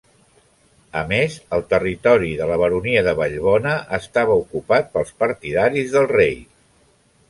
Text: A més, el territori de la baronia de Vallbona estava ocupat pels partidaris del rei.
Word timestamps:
A 1.01 1.03
més, 1.11 1.35
el 1.57 1.65
territori 1.75 2.33
de 2.41 2.49
la 2.53 2.59
baronia 2.63 3.05
de 3.11 3.15
Vallbona 3.21 3.77
estava 4.01 4.41
ocupat 4.43 4.93
pels 4.99 5.17
partidaris 5.25 5.97
del 5.99 6.15
rei. 6.19 6.39